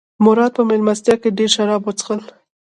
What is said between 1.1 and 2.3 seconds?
کې ډېر شراب وڅښل.